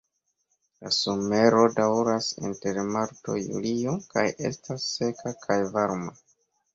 [0.85, 6.17] La somero daŭras inter marto-julio kaj estas seka kaj varma.